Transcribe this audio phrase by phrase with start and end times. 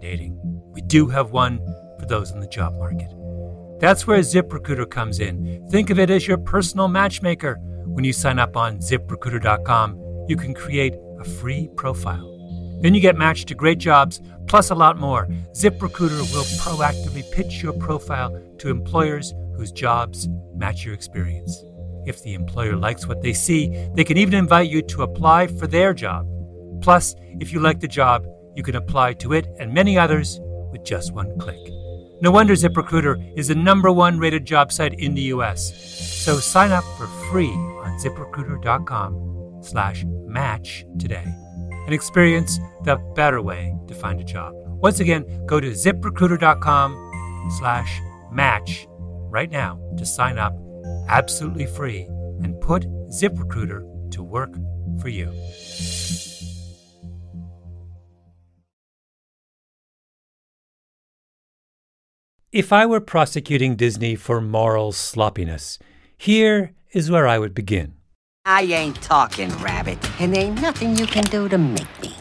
[0.00, 0.38] dating.
[0.72, 1.58] We do have one
[1.98, 3.10] for those in the job market.
[3.80, 5.66] That's where ZipRecruiter comes in.
[5.70, 7.58] Think of it as your personal matchmaker.
[7.86, 12.26] When you sign up on ziprecruiter.com, you can create a free profile.
[12.80, 15.26] Then you get matched to great jobs, plus a lot more.
[15.54, 21.64] ZipRecruiter will proactively pitch your profile to employers whose jobs match your experience.
[22.06, 25.66] If the employer likes what they see, they can even invite you to apply for
[25.66, 26.26] their job.
[26.80, 30.40] Plus, if you like the job, you can apply to it and many others
[30.72, 31.58] with just one click.
[32.22, 35.72] No wonder ZipRecruiter is the number one rated job site in the US.
[36.24, 41.24] So sign up for free on ziprecruiter.com slash match today
[41.86, 44.52] and experience the better way to find a job.
[44.66, 48.86] Once again, go to ziprecruiter.com slash match
[49.30, 50.54] right now to sign up
[51.08, 52.02] absolutely free
[52.42, 54.54] and put ZipRecruiter to work
[55.00, 55.30] for you.
[62.52, 65.78] If I were prosecuting Disney for moral sloppiness,
[66.18, 67.94] here is where I would begin.
[68.44, 72.12] I ain't talking, Rabbit, and ain't nothing you can do to make me.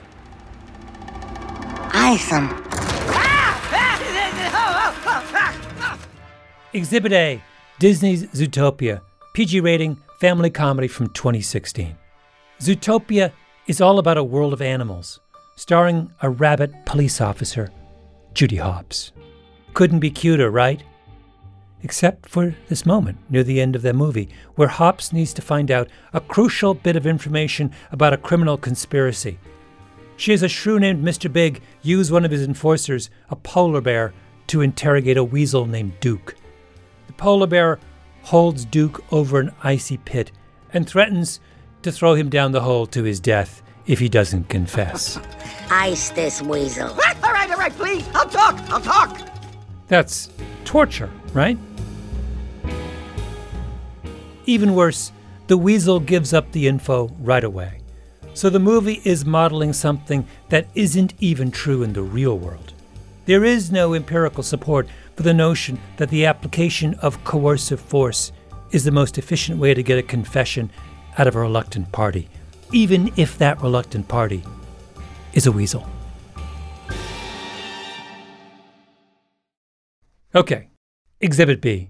[1.94, 2.48] Isom.
[6.74, 7.42] Exhibit A
[7.80, 9.02] Disney's Zootopia,
[9.34, 11.98] PG rating, family comedy from 2016.
[12.60, 13.32] Zootopia
[13.66, 15.20] is all about a world of animals,
[15.56, 17.72] starring a rabbit police officer,
[18.36, 19.12] Judy Hopps.
[19.80, 20.84] Couldn't be cuter, right?
[21.84, 25.72] Except for this moment near the end of the movie, where Hopps needs to find
[25.72, 29.40] out a crucial bit of information about a criminal conspiracy.
[30.18, 31.32] She has a shrew named Mr.
[31.32, 34.12] Big use one of his enforcers, a polar bear,
[34.48, 36.36] to interrogate a weasel named Duke.
[37.08, 37.80] The polar bear
[38.24, 40.34] holds Duke over an icy pit
[40.74, 41.40] and threatens
[41.84, 45.18] to throw him down the hole to his death if he doesn't confess.
[45.70, 46.90] Ice this weasel.
[46.90, 48.06] all right, all right, please.
[48.14, 48.60] I'll talk.
[48.70, 49.39] I'll talk.
[49.90, 50.30] That's
[50.64, 51.58] torture, right?
[54.46, 55.12] Even worse,
[55.48, 57.82] the weasel gives up the info right away.
[58.34, 62.74] So the movie is modeling something that isn't even true in the real world.
[63.26, 68.32] There is no empirical support for the notion that the application of coercive force
[68.72, 70.72] is the most efficient way to get a confession
[71.18, 72.30] out of a reluctant party,
[72.72, 74.44] even if that reluctant party
[75.34, 75.88] is a weasel.
[80.36, 80.70] Okay,
[81.22, 81.90] Exhibit B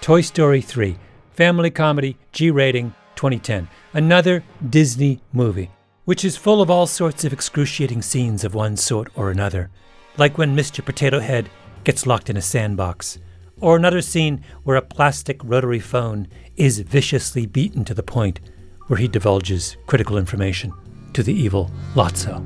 [0.00, 0.96] Toy Story 3,
[1.32, 3.68] family comedy, G rating, 2010.
[3.94, 5.72] Another Disney movie,
[6.04, 9.70] which is full of all sorts of excruciating scenes of one sort or another,
[10.18, 10.84] like when Mr.
[10.84, 11.50] Potato Head
[11.82, 13.18] gets locked in a sandbox,
[13.58, 18.38] or another scene where a plastic rotary phone is viciously beaten to the point
[18.86, 20.72] where he divulges critical information
[21.12, 22.40] to the evil Lotso.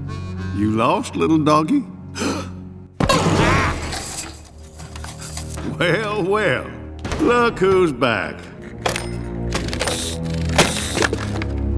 [0.57, 1.85] You lost, little doggy?
[5.79, 6.71] well, well.
[7.21, 8.41] Look who's back.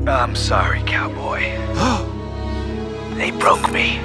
[0.06, 1.41] I'm sorry, cowboy.
[3.16, 4.00] they broke me.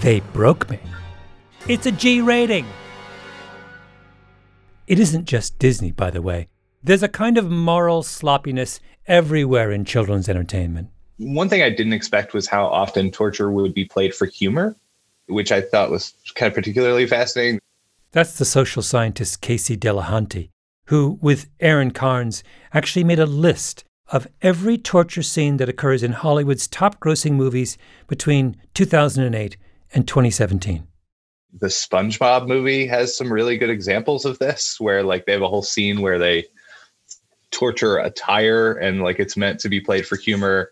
[0.00, 0.78] They broke me.
[1.68, 2.66] It's a G rating.
[4.86, 6.48] It isn't just Disney, by the way.
[6.82, 10.88] There's a kind of moral sloppiness everywhere in children's entertainment.
[11.18, 14.74] One thing I didn't expect was how often torture would be played for humor,
[15.26, 17.60] which I thought was kind of particularly fascinating.
[18.12, 20.50] That's the social scientist Casey Delehanty,
[20.86, 22.42] who, with Erin Kearns,
[22.74, 27.78] actually made a list of every torture scene that occurs in Hollywood's top grossing movies
[28.08, 29.56] between 2008
[29.94, 30.86] and 2017.
[31.52, 35.48] The SpongeBob movie has some really good examples of this, where like they have a
[35.48, 36.46] whole scene where they
[37.52, 40.68] torture a tire and like it's meant to be played for humor.